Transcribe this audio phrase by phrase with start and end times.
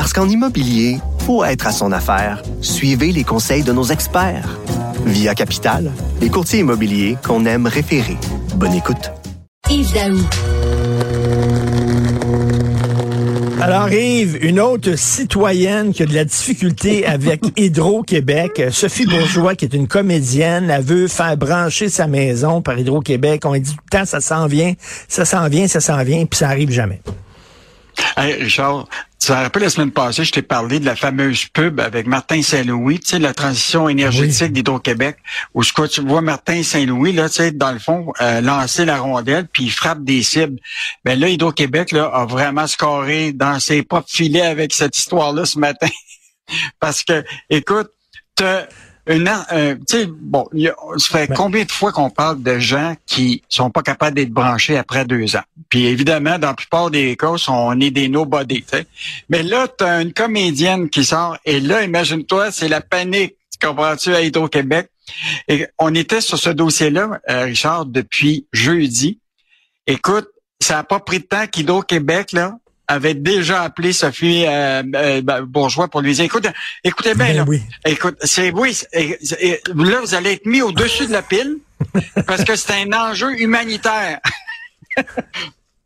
[0.00, 4.56] Parce qu'en immobilier, pour être à son affaire, suivez les conseils de nos experts.
[5.04, 5.90] Via Capital,
[6.20, 8.16] les courtiers immobiliers qu'on aime référer.
[8.54, 9.10] Bonne écoute.
[9.68, 10.18] Yves Daou.
[13.60, 19.64] Alors Yves, une autre citoyenne qui a de la difficulté avec Hydro-Québec, Sophie Bourgeois, qui
[19.64, 23.42] est une comédienne, elle veut faire brancher sa maison par Hydro-Québec.
[23.44, 24.74] On dit tout le temps, ça s'en vient,
[25.08, 27.00] ça s'en vient, ça s'en vient, puis ça arrive jamais.
[28.16, 28.88] Hey, Richard,
[29.20, 32.42] tu te rappelles la semaine passée, je t'ai parlé de la fameuse pub avec Martin
[32.42, 35.16] Saint-Louis, tu sais, la transition énergétique d'Hydro-Québec,
[35.54, 38.84] où ce que tu vois Martin Saint-Louis, là, tu sais, dans le fond, euh, lancer
[38.84, 40.58] la rondelle, puis il frappe des cibles.
[41.04, 45.58] Ben là, Hydro-Québec, là, a vraiment scoré dans ses propres filets avec cette histoire-là ce
[45.58, 45.88] matin.
[46.80, 47.90] Parce que, écoute,
[48.34, 48.66] t'as
[49.08, 52.58] une, euh, tu sais, bon, y a, ça fait combien de fois qu'on parle de
[52.58, 55.42] gens qui sont pas capables d'être branchés après deux ans?
[55.70, 58.86] Puis évidemment, dans la plupart des cas, on est des nobody, tu sais.
[59.28, 63.66] Mais là, tu as une comédienne qui sort, et là, imagine-toi, c'est la panique, tu
[63.66, 64.90] comprends-tu, à Hydro-Québec.
[65.48, 69.20] Et on était sur ce dossier-là, euh, Richard, depuis jeudi.
[69.86, 70.28] Écoute,
[70.60, 75.88] ça n'a pas pris de temps qu'Hydro-Québec, là, avait déjà appelé Sophie euh, euh, Bourgeois
[75.88, 76.46] pour lui dire écoute
[76.82, 77.62] écoutez bien là, oui.
[77.84, 81.58] écoute c'est oui là vous allez être mis au dessus de la pile
[82.26, 84.20] parce que c'est un enjeu humanitaire.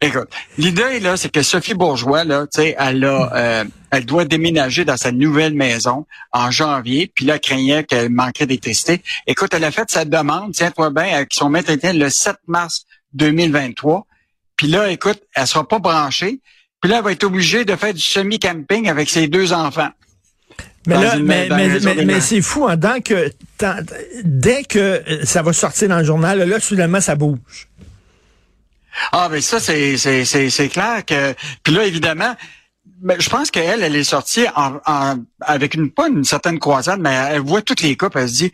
[0.00, 4.24] Écoute, l'idée là, c'est que Sophie Bourgeois là, tu sais, elle a, euh, elle doit
[4.24, 9.02] déménager dans sa nouvelle maison en janvier, puis là, elle craignait qu'elle manquerait d'électricité.
[9.26, 14.06] Écoute, elle a fait sa demande, tiens-toi bien, avec son maître le 7 mars 2023.
[14.54, 16.40] Puis là, écoute, elle sera pas branchée.
[16.80, 19.90] Puis là, elle va être obligée de faire du semi-camping avec ses deux enfants.
[20.86, 23.30] Mais là, une- mais, c'est fou, hein, dans que,
[24.24, 27.68] dès que euh, ça va sortir dans le journal, là, soudainement, ça bouge.
[29.12, 31.34] Ah, mais ça, c'est, c'est, c'est, c'est clair que.
[31.62, 32.34] Puis là, évidemment,
[33.00, 37.00] ben, je pense qu'elle, elle est sortie en, en- avec une pas une certaine croisade,
[37.00, 38.52] mais elle voit toutes les puis elle se dit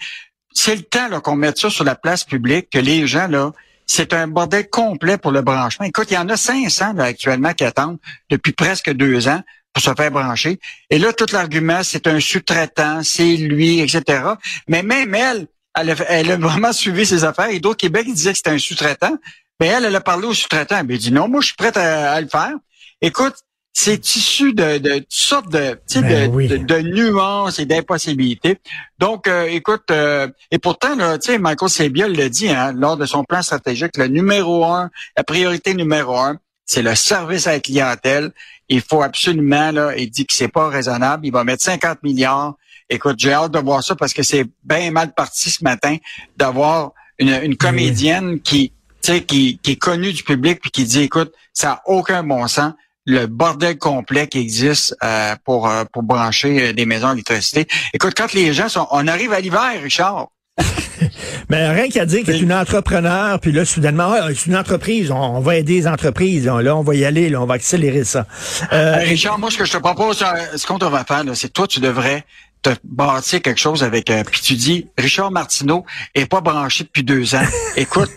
[0.53, 3.53] c'est le temps là, qu'on mette ça sur la place publique, que les gens, là,
[3.87, 5.87] c'est un bordel complet pour le branchement.
[5.87, 7.99] Écoute, il y en a 500 là, actuellement qui attendent
[8.31, 10.61] depuis presque deux ans pour se faire brancher.
[10.91, 14.23] Et là, tout l'argument, c'est un sous-traitant, c'est lui, etc.
[14.69, 17.49] Mais même elle, elle a, vraiment suivi ses affaires.
[17.49, 19.17] Et d'autres Québec disait que c'était un sous-traitant.
[19.61, 20.79] Mais elle, elle a parlé au sous-traitant.
[20.79, 22.55] Elle dit non, moi, je suis prête à le faire.
[23.01, 23.35] Écoute,
[23.77, 26.47] c'est issu de, de toutes sortes de, Ben de, oui.
[26.47, 28.59] de, de nuances et d'impossibilités.
[29.01, 32.97] Donc, euh, écoute, euh, et pourtant, là, tu sais, Michael Sebiol l'a dit hein, lors
[32.97, 37.53] de son plan stratégique, le numéro un, la priorité numéro un, c'est le service à
[37.53, 38.31] la clientèle.
[38.69, 41.27] Il faut absolument, là, il dit que c'est pas raisonnable.
[41.27, 42.55] Il va mettre 50 milliards.
[42.89, 45.97] Écoute, j'ai hâte de voir ça parce que c'est bien mal parti ce matin
[46.37, 50.85] d'avoir une, une comédienne qui, tu sais, qui, qui est connue du public puis qui
[50.85, 52.73] dit, écoute, ça n'a aucun bon sens
[53.07, 57.67] le bordel complet qui existe euh, pour euh, pour brancher euh, des maisons à l'électricité.
[57.93, 60.29] Écoute, quand les gens sont, on arrive à l'hiver, Richard.
[61.49, 65.11] Mais rien qu'à dire que c'est une entrepreneur, puis là, soudainement, ah, c'est une entreprise,
[65.11, 67.55] on, on va aider les entreprises, là, Là, on va y aller, là, on va
[67.55, 68.27] accélérer ça.
[68.73, 71.53] Euh, Euh, Richard, moi, ce que je te propose, euh, ce qu'on va faire, c'est
[71.53, 72.25] toi, tu devrais
[72.65, 74.11] te bâtir quelque chose avec.
[74.11, 77.45] euh, puis tu dis, Richard Martineau est pas branché depuis deux ans.
[77.77, 78.11] Écoute,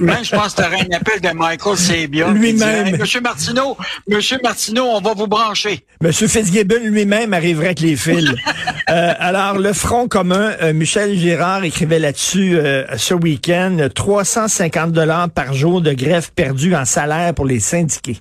[0.00, 2.30] même je pense que tu un appel de Michael Sabia.
[2.30, 2.86] Lui-même.
[2.86, 3.76] Hey, Monsieur Martineau,
[4.08, 5.84] Monsieur Martineau, on va vous brancher.
[6.00, 8.30] Monsieur Fitzgibbon lui-même arriverait avec les fils.
[8.90, 15.30] Euh, alors, le Front commun, euh, Michel Girard écrivait là-dessus euh, ce week-end, 350 dollars
[15.30, 18.18] par jour de grève perdue en salaire pour les syndiqués.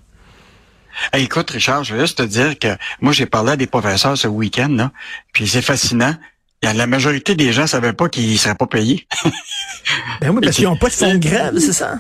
[1.11, 2.67] Hey, écoute, Richard, je veux juste te dire que
[3.01, 4.91] moi, j'ai parlé à des professeurs ce week-end, là,
[5.33, 6.15] puis c'est fascinant.
[6.61, 9.05] La majorité des gens savaient pas qu'ils seraient pas payés.
[10.21, 11.99] Ben oui, parce qu'ils n'ont pas de fonds de grève, c'est ça?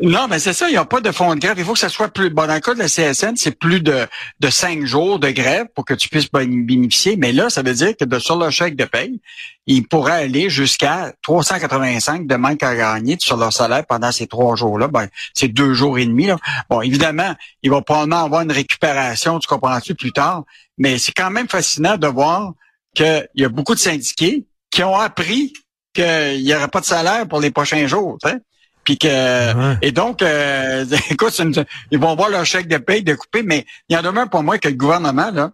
[0.00, 1.54] Non, mais c'est ça, il n'y a pas de fonds de grève.
[1.56, 2.28] Il faut que ça soit plus.
[2.28, 4.06] Bon, dans le cas de la CSN, c'est plus de,
[4.40, 7.16] de cinq jours de grève pour que tu puisses bénéficier.
[7.16, 9.20] Mais là, ça veut dire que de, sur le chèque de paye,
[9.66, 14.56] ils pourraient aller jusqu'à 385 de manque à gagner sur leur salaire pendant ces trois
[14.56, 14.88] jours-là.
[14.88, 16.26] Ben, c'est deux jours et demi.
[16.26, 16.38] Là.
[16.68, 20.42] Bon, évidemment, il va probablement avoir une récupération, tu comprends-tu, plus tard.
[20.76, 22.52] Mais c'est quand même fascinant de voir
[22.94, 25.52] qu'il y a beaucoup de syndiqués qui ont appris
[25.94, 28.18] qu'il n'y aurait pas de salaire pour les prochains jours.
[28.20, 28.38] tu sais.
[28.84, 29.06] Puis que
[29.54, 29.78] Ouais.
[29.82, 33.64] et donc, euh, écoute, une- ils vont voir leur chèque de paye de couper, mais
[33.88, 35.50] il y en demeure pour moi que le gouvernement, là,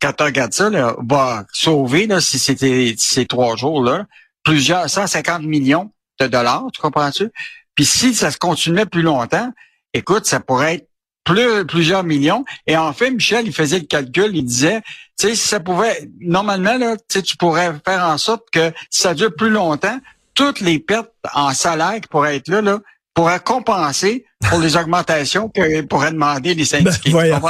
[0.00, 4.06] quand tu regardes ça, là, va sauver, là, si c'était ces trois jours-là,
[4.42, 7.30] plusieurs 150 millions de dollars, tu comprends-tu?
[7.74, 9.50] Puis si ça se continuait plus longtemps,
[9.94, 10.88] écoute, ça pourrait être
[11.24, 12.44] plus, plusieurs millions.
[12.66, 14.80] Et en fait, Michel, il faisait le calcul, il disait,
[15.18, 19.14] tu sais, si ça pouvait, normalement, là, tu pourrais faire en sorte que si ça
[19.14, 20.00] dure plus longtemps,
[20.34, 22.78] toutes les pertes en salaire qui pourraient être là, là,
[23.14, 27.12] pourraient compenser pour les augmentations que pourraient demander les ben, syndiqués.
[27.12, 27.40] Ben?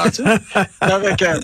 [0.81, 1.41] Avec, euh,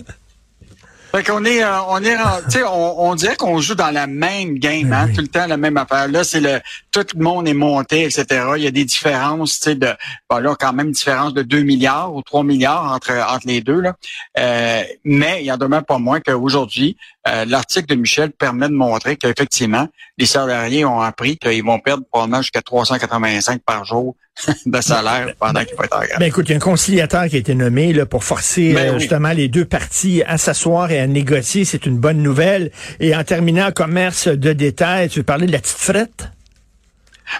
[1.11, 4.05] fait qu'on est, euh, on est, tu sais, on, on, dirait qu'on joue dans la
[4.05, 6.07] même game, hein, tout le temps la même affaire.
[6.07, 6.59] Là, c'est le,
[6.91, 8.25] tout le monde est monté, etc.
[8.57, 9.89] Il y a des différences, tu sais, de,
[10.29, 13.61] bon là, quand même une différence de 2 milliards ou 3 milliards entre entre les
[13.61, 13.95] deux là.
[14.37, 16.97] Euh, mais il y en demeure pas moins qu'aujourd'hui,
[17.27, 19.87] euh, l'article de Michel permet de montrer qu'effectivement,
[20.17, 24.15] les salariés ont appris qu'ils vont perdre probablement jusqu'à 385 par jour
[24.65, 26.17] de salaire pendant qu'il faut être en grève.
[26.19, 28.95] Ben écoute, il y a un conciliateur qui a été nommé là, pour forcer ben
[28.95, 31.65] euh, justement les deux parties à s'asseoir et à négocier.
[31.65, 32.71] C'est une bonne nouvelle.
[32.99, 36.29] Et en terminant, commerce de détail, tu veux parler de la petite frette?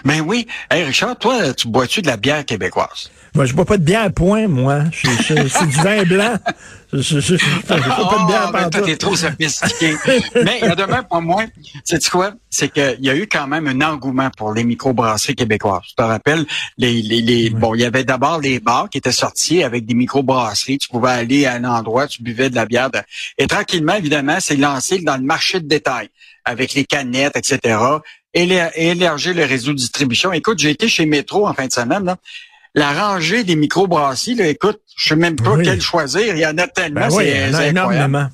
[0.04, 0.46] Ben oui.
[0.70, 3.10] Hey Richard, toi, tu bois-tu de la bière québécoise?
[3.34, 4.82] Moi, je bois pas de bière à point, moi.
[4.92, 6.34] C'est du vin blanc.
[6.92, 9.94] Je, je, je, je pas de bière oh, ben toi, t'es trop sophistiqué.
[10.44, 11.44] Mais il y a demain pour moi,
[11.84, 12.32] c'est quoi?
[12.48, 15.82] C'est qu'il y a eu quand même un engouement pour les microbrasseries québécoises.
[15.88, 16.44] Tu te rappelles,
[16.76, 19.94] les, les, les bon, il y avait d'abord les bars qui étaient sortis avec des
[19.94, 20.78] microbrasseries.
[20.78, 22.90] Tu pouvais aller à un endroit, tu buvais de la bière.
[23.38, 26.08] Et tranquillement, évidemment, c'est lancé dans le marché de détail
[26.44, 27.78] avec les canettes, etc
[28.34, 30.32] élargir le réseau de distribution.
[30.32, 32.04] Écoute, j'ai été chez Métro en fin de semaine.
[32.04, 32.16] Là.
[32.74, 36.36] La rangée des microbrasseries, là, écoute, je sais même pas quel choisir.
[36.36, 37.08] Il y en a tellement.
[37.08, 38.28] Ben oui, a énormément.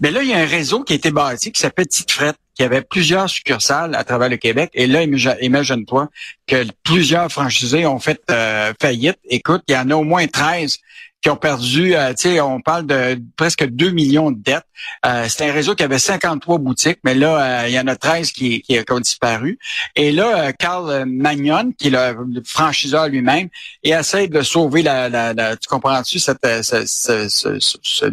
[0.00, 2.36] Mais là, il y a un réseau qui a été bâti qui s'appelle Petite Frette,
[2.54, 4.70] qui avait plusieurs succursales à travers le Québec.
[4.74, 6.08] Et là, imagine-toi
[6.46, 9.18] que plusieurs franchisés ont fait euh, faillite.
[9.28, 10.78] Écoute, il y en a au moins 13
[11.24, 14.66] qui ont perdu, euh, tu sais, on parle de presque 2 millions de dettes.
[15.06, 17.96] Euh, c'est un réseau qui avait 53 boutiques, mais là, euh, il y en a
[17.96, 19.58] 13 qui, qui, ont disparu.
[19.96, 23.48] Et là, Carl Magnon, qui est le, franchiseur lui-même,
[23.82, 28.04] essaie de sauver la, la, tu comprends-tu, cette, ce, ce, ce,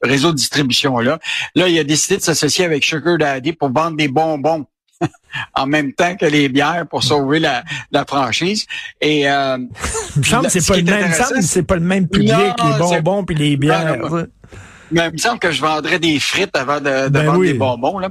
[0.00, 1.18] réseau de distribution-là.
[1.56, 4.64] Là, il a décidé de s'associer avec Sugar Daddy pour vendre des bonbons
[5.54, 8.66] en même temps que les bières pour sauver la, la franchise.
[9.00, 9.58] Et euh,
[10.16, 13.24] il me semble que c'est pas le même, c'est pas le même public, les bonbons
[13.24, 13.98] puis les bières.
[14.90, 17.54] mais il me semble que je vendrais des frites avant de, de ben vendre des
[17.54, 17.98] bonbons.
[17.98, 18.10] Là.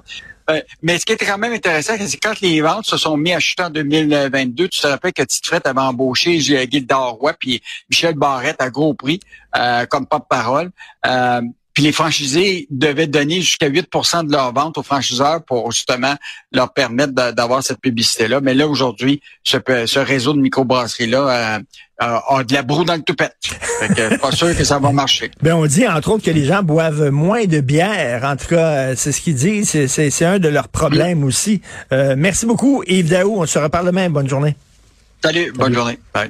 [0.50, 3.34] Euh, mais ce qui est quand même intéressant, c'est quand les ventes se sont mis
[3.34, 7.62] à chuter en 2022, tu te rappelles que Tite Frette avait embauché Gilles Roy puis
[7.90, 9.20] Michel Barrette à gros prix
[9.56, 10.72] euh, comme porte-parole.
[11.06, 11.42] Euh,
[11.80, 16.14] puis les franchisés devaient donner jusqu'à 8% de leur vente aux franchiseurs pour justement
[16.52, 18.42] leur permettre d'avoir cette publicité-là.
[18.42, 21.60] Mais là, aujourd'hui, ce, réseau de microbrasseries-là euh,
[22.02, 23.38] a de la broue dans le toupette.
[23.80, 25.32] Fait que pas sûr que ça va marcher.
[25.42, 28.26] Ben on dit entre autres que les gens boivent moins de bière.
[28.26, 29.88] En tout cas, euh, c'est ce qu'ils disent.
[29.88, 31.62] C'est un de leurs problèmes aussi.
[31.94, 33.42] Euh, merci beaucoup, Yves Daou.
[33.42, 34.10] On se reparle demain.
[34.10, 34.58] Bonne journée.
[35.24, 35.98] Salut, bonne journée.
[36.14, 36.30] Bye.